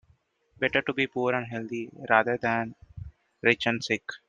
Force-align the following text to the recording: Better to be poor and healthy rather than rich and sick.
Better 0.57 0.81
to 0.81 0.93
be 0.93 1.05
poor 1.05 1.31
and 1.35 1.45
healthy 1.45 1.87
rather 2.09 2.35
than 2.35 2.73
rich 3.43 3.67
and 3.67 3.83
sick. 3.83 4.01